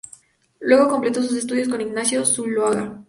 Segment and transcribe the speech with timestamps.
[0.61, 2.99] Luego completó sus estudios con Ignacio Zuloaga.